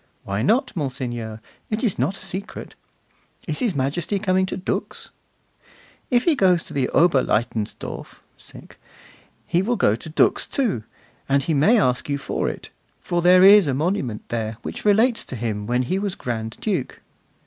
'Why 0.23 0.41
not, 0.41 0.75
monseigneur? 0.75 1.41
It 1.69 1.83
is 1.83 1.99
not 1.99 2.15
a 2.15 2.25
secret, 2.25 2.73
'Is 3.47 3.59
His 3.59 3.75
Majesty 3.75 4.17
coming 4.17 4.47
to 4.47 4.57
Dux?' 4.57 5.11
'If 6.09 6.23
he 6.23 6.33
goes 6.35 6.63
to 6.63 6.73
Oberlaitensdorf 6.73 8.23
he 9.45 9.61
will 9.61 9.75
go 9.75 9.95
to 9.95 10.09
Dux, 10.09 10.47
too; 10.47 10.83
and 11.29 11.43
he 11.43 11.53
may 11.53 11.79
ask 11.79 12.09
you 12.09 12.17
for 12.17 12.49
it, 12.49 12.71
for 12.99 13.21
there 13.21 13.43
is 13.43 13.67
a 13.67 13.75
monument 13.75 14.27
there 14.29 14.57
which 14.63 14.85
relates 14.85 15.23
to 15.25 15.35
him 15.35 15.67
when 15.67 15.83
he 15.83 15.99
was 15.99 16.15
Grand 16.15 16.57
Duke. 16.59 16.99